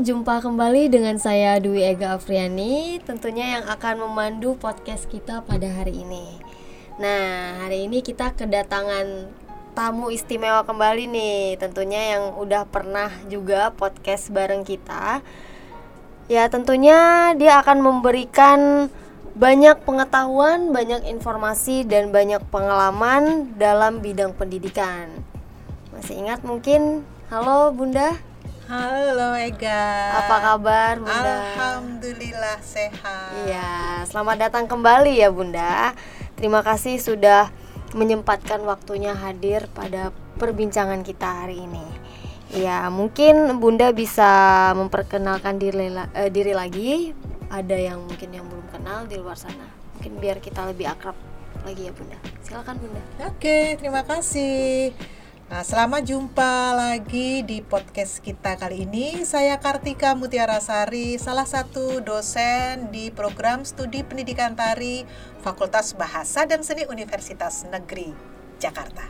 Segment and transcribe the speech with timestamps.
[0.00, 6.00] Jumpa kembali dengan saya Dwi Ega Afriani, tentunya yang akan memandu podcast kita pada hari
[6.00, 6.40] ini.
[6.96, 9.28] Nah, hari ini kita kedatangan
[9.76, 15.20] tamu istimewa kembali nih, tentunya yang udah pernah juga podcast bareng kita.
[16.24, 18.88] Ya, tentunya dia akan memberikan
[19.36, 25.12] banyak pengetahuan, banyak informasi dan banyak pengalaman dalam bidang pendidikan.
[25.92, 27.04] Masih ingat mungkin?
[27.28, 28.31] Halo, Bunda.
[28.70, 30.22] Halo Ega.
[30.22, 31.18] Apa kabar Bunda?
[31.18, 33.34] Alhamdulillah sehat.
[33.42, 35.98] Iya, selamat datang kembali ya Bunda.
[36.38, 37.50] Terima kasih sudah
[37.90, 41.82] menyempatkan waktunya hadir pada perbincangan kita hari ini.
[42.54, 47.10] Ya, mungkin Bunda bisa memperkenalkan diri, uh, diri lagi.
[47.50, 49.66] Ada yang mungkin yang belum kenal di luar sana.
[49.98, 51.18] Mungkin biar kita lebih akrab
[51.66, 52.18] lagi ya Bunda.
[52.46, 53.02] Silakan Bunda.
[53.26, 54.94] Oke, terima kasih.
[55.52, 59.20] Nah, selamat jumpa lagi di podcast kita kali ini.
[59.20, 65.04] Saya Kartika Mutiara Sari, salah satu dosen di program studi pendidikan tari
[65.44, 68.16] Fakultas Bahasa dan Seni Universitas Negeri
[68.64, 69.04] Jakarta.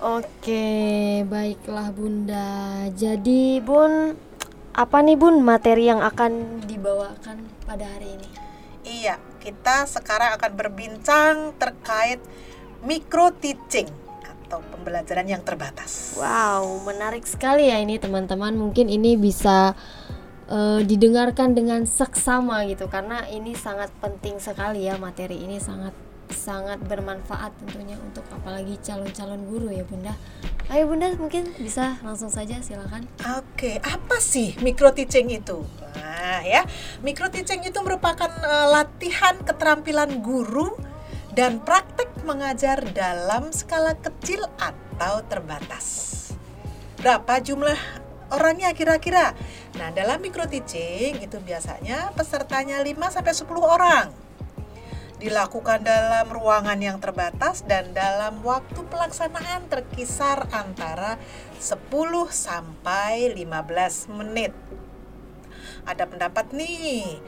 [0.00, 2.88] Oke, baiklah Bunda.
[2.96, 4.16] Jadi, Bun,
[4.72, 8.28] apa nih Bun materi yang akan dibawakan pada hari ini?
[8.88, 12.24] Iya, kita sekarang akan berbincang terkait
[12.80, 14.03] micro teaching
[14.54, 16.14] atau pembelajaran yang terbatas.
[16.14, 18.54] Wow, menarik sekali ya ini teman-teman.
[18.54, 19.74] Mungkin ini bisa
[20.46, 25.90] uh, didengarkan dengan seksama gitu karena ini sangat penting sekali ya materi ini sangat
[26.30, 30.14] sangat bermanfaat tentunya untuk apalagi calon-calon guru ya Bunda.
[30.70, 33.10] Ayo Bunda mungkin bisa langsung saja silakan.
[33.42, 35.66] Oke, apa sih micro teaching itu?
[35.98, 36.62] Nah, ya.
[37.02, 40.93] Micro teaching itu merupakan uh, latihan keterampilan guru
[41.34, 45.86] dan praktek mengajar dalam skala kecil atau terbatas.
[47.02, 47.76] Berapa jumlah
[48.30, 49.34] orangnya kira-kira?
[49.74, 54.06] Nah, dalam micro teaching itu biasanya pesertanya 5 sampai 10 orang.
[55.18, 61.18] Dilakukan dalam ruangan yang terbatas dan dalam waktu pelaksanaan terkisar antara
[61.58, 64.54] 10 sampai 15 menit.
[65.82, 67.18] Ada pendapat nih,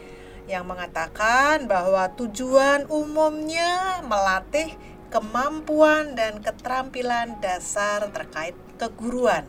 [0.47, 4.75] yang mengatakan bahwa tujuan umumnya melatih
[5.11, 9.47] kemampuan dan keterampilan dasar terkait keguruan.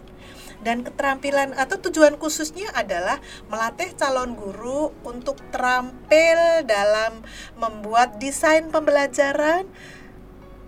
[0.58, 7.22] Dan keterampilan atau tujuan khususnya adalah melatih calon guru untuk terampil dalam
[7.62, 9.70] membuat desain pembelajaran,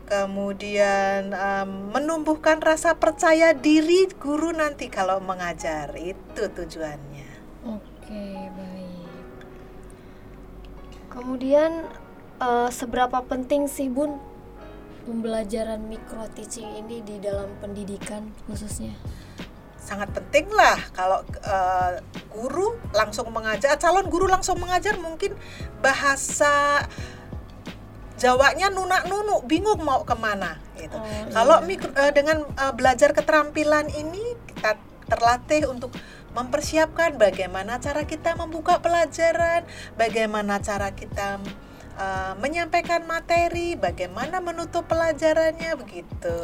[0.06, 5.90] kemudian um, menumbuhkan rasa percaya diri guru nanti kalau mengajar.
[5.97, 7.29] Itu tujuannya.
[7.66, 8.39] Oke, baik.
[11.09, 11.90] Kemudian
[12.42, 14.18] uh, seberapa penting sih Bun
[15.03, 18.94] pembelajaran micro teaching ini di dalam pendidikan khususnya?
[19.80, 21.97] Sangat penting lah kalau uh,
[22.30, 25.34] guru langsung mengajar, calon guru langsung mengajar mungkin
[25.81, 26.86] bahasa
[28.20, 31.00] Jawanya nunak nunu, bingung mau ke mana gitu.
[31.00, 31.80] Oh, Kalau iya.
[31.88, 34.76] uh, dengan uh, belajar keterampilan ini kita
[35.08, 35.96] terlatih untuk
[36.34, 39.66] mempersiapkan bagaimana cara kita membuka pelajaran,
[39.97, 41.41] bagaimana cara kita
[41.97, 46.38] uh, menyampaikan materi, bagaimana menutup pelajarannya begitu.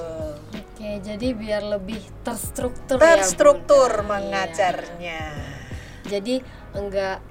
[0.76, 5.24] Oke, jadi biar lebih terstruktur, terstruktur ya, mengajarnya.
[5.32, 5.56] Iya.
[6.06, 6.36] Jadi
[6.76, 7.24] enggak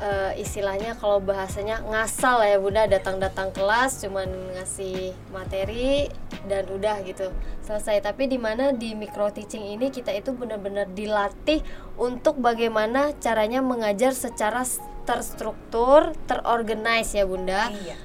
[0.00, 2.86] uh, istilahnya kalau bahasanya ngasal ya bunda.
[2.86, 4.26] Datang-datang kelas cuman
[4.58, 6.08] ngasih materi
[6.46, 7.30] dan udah gitu.
[7.62, 8.02] Selesai.
[8.02, 11.62] Tapi di mana di micro teaching ini kita itu benar-benar dilatih
[12.00, 14.66] untuk bagaimana caranya mengajar secara
[15.04, 17.68] terstruktur terorganize ya bunda.
[17.70, 17.96] Iya.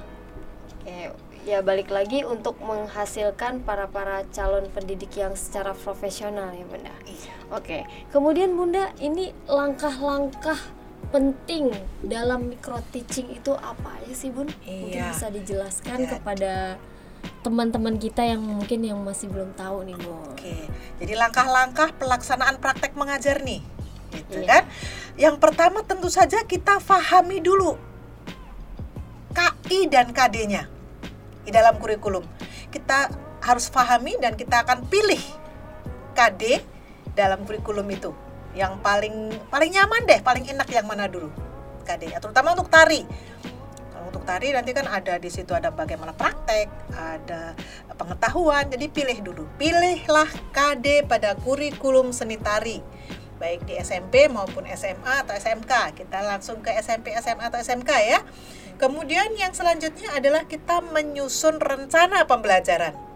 [0.80, 1.12] Oke,
[1.48, 6.94] ya balik lagi untuk menghasilkan para para calon pendidik yang secara profesional ya bunda.
[7.08, 7.34] Iya.
[7.56, 7.78] oke.
[8.12, 10.78] Kemudian bunda ini langkah-langkah
[11.10, 11.74] penting
[12.06, 14.48] dalam micro teaching itu apa ya sih bun?
[14.64, 14.78] Iya.
[14.84, 16.10] Mungkin bisa dijelaskan ya.
[16.18, 16.54] kepada
[17.44, 20.12] teman-teman kita yang mungkin yang masih belum tahu nih bu.
[20.32, 20.56] Oke,
[21.00, 23.59] jadi langkah-langkah pelaksanaan praktek mengajar nih,
[24.12, 24.47] gitu iya.
[24.47, 24.64] kan?
[25.20, 27.76] Yang pertama tentu saja kita fahami dulu
[29.35, 30.68] KI dan KD-nya
[31.44, 32.23] di dalam kurikulum.
[32.70, 33.12] Kita
[33.44, 35.20] harus fahami dan kita akan pilih
[36.16, 36.64] KD
[37.16, 38.12] dalam kurikulum itu
[38.57, 41.29] yang paling paling nyaman deh paling enak yang mana dulu
[41.90, 43.01] KD terutama untuk tari.
[43.90, 47.57] Kalau untuk tari nanti kan ada di situ ada bagaimana praktek ada
[47.97, 48.69] pengetahuan.
[48.69, 49.49] Jadi pilih dulu.
[49.57, 52.78] Pilihlah KD pada kurikulum seni tari.
[53.41, 58.22] Baik di SMP maupun SMA atau SMK kita langsung ke SMP SMA atau SMK ya.
[58.78, 63.09] Kemudian yang selanjutnya adalah kita menyusun rencana pembelajaran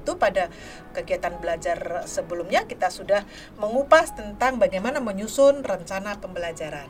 [0.00, 0.48] itu pada
[0.96, 3.28] kegiatan belajar sebelumnya kita sudah
[3.60, 6.88] mengupas tentang bagaimana menyusun rencana pembelajaran.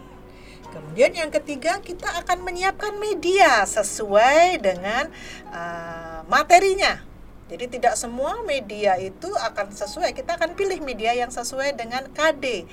[0.71, 5.11] Kemudian yang ketiga kita akan menyiapkan media sesuai dengan
[5.51, 7.03] uh, materinya.
[7.51, 10.15] Jadi tidak semua media itu akan sesuai.
[10.15, 12.71] Kita akan pilih media yang sesuai dengan KD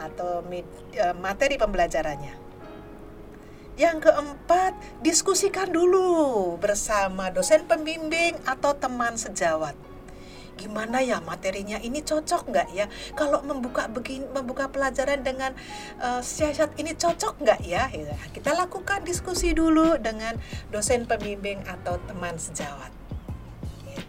[0.00, 2.47] atau uh, materi pembelajarannya.
[3.78, 4.74] Yang keempat,
[5.06, 9.78] diskusikan dulu bersama dosen pembimbing atau teman sejawat.
[10.58, 11.78] Gimana ya materinya?
[11.78, 12.90] Ini cocok nggak ya?
[13.14, 15.54] Kalau membuka begini membuka pelajaran dengan
[16.02, 17.86] uh, siasat ini cocok nggak ya?
[17.94, 20.34] Iya, kita lakukan diskusi dulu dengan
[20.74, 22.90] dosen pembimbing atau teman sejawat.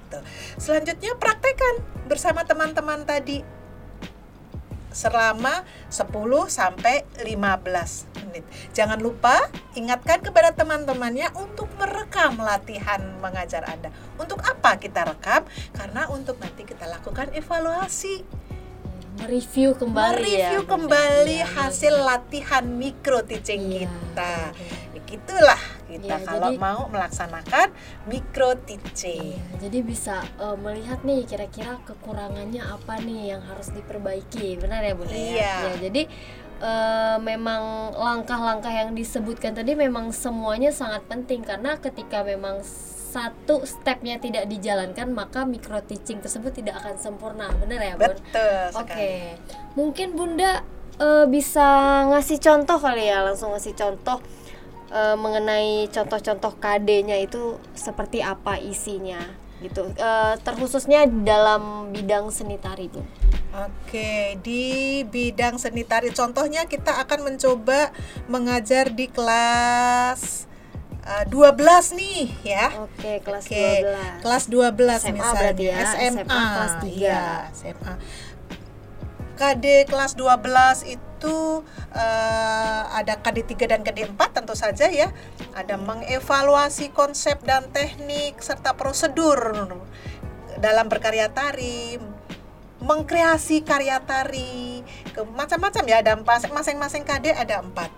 [0.10, 0.19] Gitu.
[0.57, 3.45] selanjutnya praktekkan bersama teman-teman tadi
[5.00, 6.12] selama 10
[6.51, 8.44] sampai 15 menit.
[8.75, 9.48] Jangan lupa
[9.80, 13.96] ingatkan kepada teman-temannya untuk merekam latihan mengajar Anda.
[14.19, 15.48] Untuk apa kita rekam?
[15.72, 18.28] Karena untuk nanti kita lakukan evaluasi
[19.19, 22.04] mereview kembali mereview ya, kembali ya, hasil ya.
[22.07, 24.36] latihan mikro teaching ya, kita.
[24.51, 25.01] Ya.
[25.10, 27.68] Itulah kita ya, kalau jadi, mau melaksanakan
[28.06, 29.33] mikro teaching.
[29.33, 34.62] Ya, jadi bisa uh, melihat nih kira-kira kekurangannya apa nih yang harus diperbaiki.
[34.62, 35.25] Benar ya, Bunda ya?
[35.25, 35.56] Iya.
[35.65, 36.01] Ya, jadi
[36.62, 42.62] uh, memang langkah-langkah yang disebutkan tadi memang semuanya sangat penting karena ketika memang
[43.09, 48.13] satu stepnya tidak dijalankan maka micro teaching tersebut tidak akan sempurna benar ya bun?
[48.13, 48.63] Betul.
[48.77, 49.19] Oke, okay.
[49.74, 50.62] mungkin bunda
[51.01, 51.65] uh, bisa
[52.13, 54.21] ngasih contoh kali ya langsung ngasih contoh
[54.91, 59.19] uh, mengenai contoh-contoh KD-nya itu seperti apa isinya
[59.59, 63.03] gitu uh, terkhususnya dalam bidang seni tari bun.
[63.50, 67.91] Oke, di bidang seni tari contohnya kita akan mencoba
[68.31, 70.47] mengajar di kelas
[71.03, 72.65] uh, eh, 12 nih ya.
[72.88, 74.24] Oke, kelas Oke, 12.
[74.24, 74.56] Kelas 12
[74.95, 75.51] SMA misalnya.
[75.59, 75.75] ya.
[75.83, 76.95] SMA, SMA kelas 3.
[76.95, 77.94] Ya, SMA.
[79.39, 85.12] KD kelas 12 itu uh, ada KD 3 dan KD 4 tentu saja ya.
[85.51, 89.68] Ada mengevaluasi konsep dan teknik serta prosedur
[90.63, 92.00] dalam berkarya tari,
[92.80, 94.86] mengkreasi karya tari,
[95.36, 96.00] macam-macam ya.
[96.06, 96.16] Ada
[96.48, 97.92] masing-masing KD ada empat.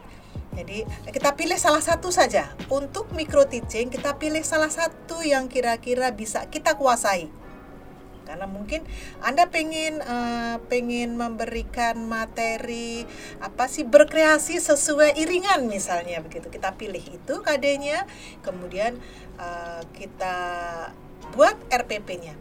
[0.51, 0.83] Jadi
[1.15, 2.51] kita pilih salah satu saja.
[2.71, 7.40] Untuk micro teaching kita pilih salah satu yang kira-kira bisa kita kuasai
[8.23, 8.85] karena mungkin
[9.25, 13.03] anda pengen uh, pengen memberikan materi
[13.41, 18.05] apa sih berkreasi sesuai iringan misalnya begitu kita pilih itu KD-nya
[18.45, 19.01] kemudian
[19.41, 20.37] uh, kita
[21.33, 22.37] buat RPP-nya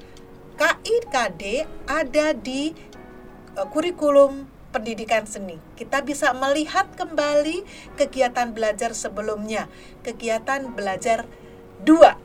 [0.61, 2.77] KI KD ada di
[3.57, 5.57] uh, kurikulum pendidikan seni.
[5.73, 7.65] Kita bisa melihat kembali
[7.97, 9.73] kegiatan belajar sebelumnya,
[10.05, 11.25] kegiatan belajar
[11.81, 12.20] dua.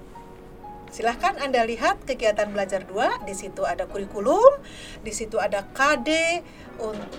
[0.95, 4.63] Silahkan Anda lihat kegiatan belajar dua, di situ ada kurikulum,
[5.03, 6.39] di situ ada KD,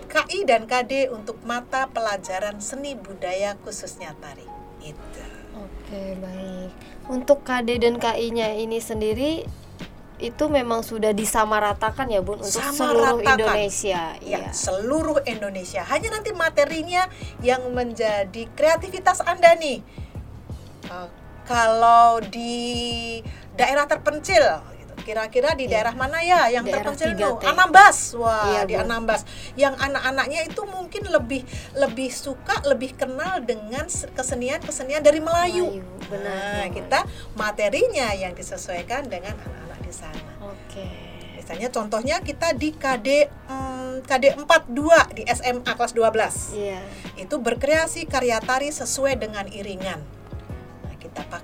[0.08, 4.48] KI dan KD untuk mata pelajaran seni budaya khususnya tari.
[4.80, 5.20] Itu.
[5.60, 6.72] Oke, baik.
[7.04, 9.44] Untuk KD dan KI-nya ini sendiri
[10.16, 13.36] itu memang sudah disamaratakan ya Bun untuk Sama seluruh ratakan.
[13.36, 14.02] Indonesia.
[14.24, 15.84] Ya, ya, seluruh Indonesia.
[15.84, 17.12] Hanya nanti materinya
[17.44, 19.84] yang menjadi kreativitas Anda nih.
[20.88, 21.12] Uh,
[21.44, 23.20] kalau di
[23.56, 24.62] daerah terpencil
[25.06, 25.78] kira-kira di ya.
[25.78, 28.74] daerah mana ya yang daerah terpencil itu Anambas wah iya, di.
[28.74, 29.22] Anambas
[29.54, 31.46] yang anak-anaknya itu mungkin lebih
[31.78, 36.74] lebih suka lebih kenal dengan kesenian kesenian dari Melayu, Melayu benar, nah benar.
[36.74, 37.00] kita
[37.38, 40.32] materinya yang disesuaikan dengan anak di sana.
[40.42, 40.82] Oke.
[40.82, 40.90] Okay.
[41.38, 46.58] Misalnya contohnya kita di KD hmm, KD 42 di SMA kelas 12.
[46.58, 46.82] Iya.
[47.14, 50.15] Itu berkreasi karya tari sesuai dengan iringan.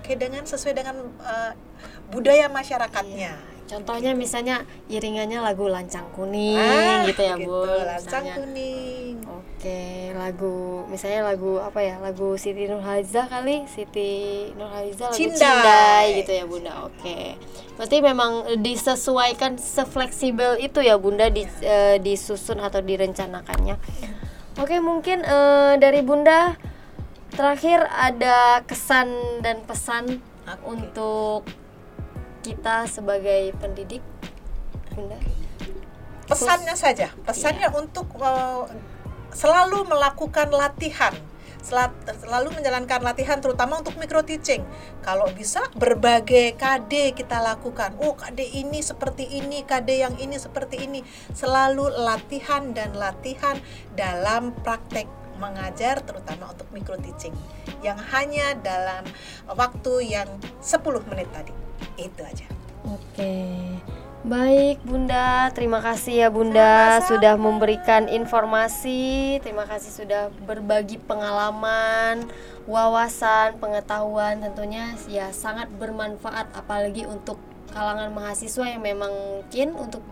[0.02, 1.54] Nah, kita pakai dengan sesuai dengan uh,
[2.10, 3.38] budaya masyarakatnya.
[3.38, 7.64] Iya Contohnya misalnya iringannya lagu Lancang Kuning ah, gitu ya, gitu, Bu.
[7.64, 9.16] Lancang Kuning.
[9.24, 11.96] Oke, lagu misalnya lagu apa ya?
[11.96, 15.40] Lagu Siti Nurhaliza kali, Siti Nurhaliza lagu Cindai.
[15.40, 16.72] Cindai gitu ya, Bunda.
[16.84, 17.40] Oke.
[17.80, 23.80] Berarti memang disesuaikan sefleksibel itu ya, Bunda di uh, disusun atau direncanakannya.
[24.60, 26.60] Oke, mungkin uh, dari Bunda
[27.32, 29.08] terakhir ada kesan
[29.40, 30.60] dan pesan okay.
[30.68, 31.48] untuk
[32.44, 34.04] kita sebagai pendidik
[34.92, 35.16] Bunda
[36.28, 37.80] pesannya saja pesannya yeah.
[37.80, 38.68] untuk uh,
[39.32, 41.16] selalu melakukan latihan
[41.62, 44.66] selalu menjalankan latihan terutama untuk micro teaching.
[44.98, 47.94] Kalau bisa berbagai KD kita lakukan.
[48.02, 51.06] Oh, KD ini seperti ini, KD yang ini seperti ini.
[51.30, 53.54] Selalu latihan dan latihan
[53.94, 57.34] dalam praktek mengajar terutama untuk micro teaching
[57.82, 59.02] yang hanya dalam
[59.50, 60.30] waktu yang
[60.62, 61.50] 10 menit tadi.
[61.98, 62.46] Itu aja.
[62.86, 63.34] Oke.
[64.22, 67.10] Baik Bunda, terima kasih ya Bunda Sama-sama.
[67.10, 72.30] sudah memberikan informasi, terima kasih sudah berbagi pengalaman,
[72.70, 77.34] wawasan, pengetahuan tentunya ya sangat bermanfaat apalagi untuk
[77.74, 80.06] kalangan mahasiswa yang memang mungkin untuk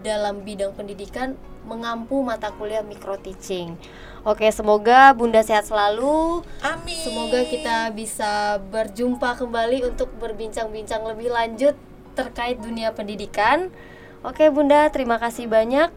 [0.00, 1.36] dalam bidang pendidikan
[1.68, 3.76] mengampu mata kuliah micro teaching.
[4.20, 6.44] Oke, semoga Bunda sehat selalu.
[6.60, 7.00] Amin.
[7.00, 11.72] Semoga kita bisa berjumpa kembali untuk berbincang-bincang lebih lanjut
[12.12, 13.72] terkait dunia pendidikan.
[14.20, 15.88] Oke, Bunda, terima kasih banyak.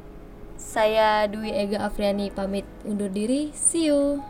[0.55, 3.51] Saya Dwi Ega Afriani pamit undur diri.
[3.51, 4.23] See you.